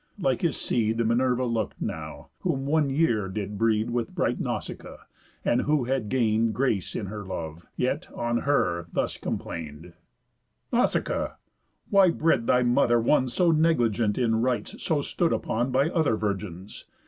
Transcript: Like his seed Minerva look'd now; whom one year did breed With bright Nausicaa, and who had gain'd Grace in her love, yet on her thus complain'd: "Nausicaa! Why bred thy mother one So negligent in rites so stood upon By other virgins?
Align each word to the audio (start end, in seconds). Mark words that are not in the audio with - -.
Like 0.17 0.41
his 0.41 0.57
seed 0.57 0.97
Minerva 0.97 1.45
look'd 1.45 1.79
now; 1.79 2.29
whom 2.39 2.65
one 2.65 2.89
year 2.89 3.27
did 3.29 3.59
breed 3.59 3.91
With 3.91 4.15
bright 4.15 4.39
Nausicaa, 4.39 5.05
and 5.45 5.61
who 5.61 5.83
had 5.83 6.09
gain'd 6.09 6.55
Grace 6.55 6.95
in 6.95 7.05
her 7.05 7.23
love, 7.23 7.67
yet 7.75 8.11
on 8.11 8.39
her 8.39 8.87
thus 8.91 9.15
complain'd: 9.17 9.93
"Nausicaa! 10.73 11.35
Why 11.91 12.09
bred 12.09 12.47
thy 12.47 12.63
mother 12.63 12.99
one 12.99 13.29
So 13.29 13.51
negligent 13.51 14.17
in 14.17 14.41
rites 14.41 14.81
so 14.83 15.03
stood 15.03 15.31
upon 15.31 15.69
By 15.71 15.91
other 15.91 16.15
virgins? 16.15 16.85